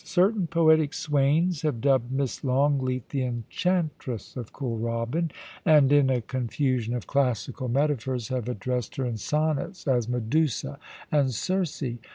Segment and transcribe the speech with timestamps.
[0.03, 5.29] Certain poetic swains have dubbed Miss Longleat the Enchantress of Kooralbyn,
[5.63, 10.79] and, in a confusion of classical metaphors, have addressed her in sonnets as Medusa
[11.11, 11.83] and Circe.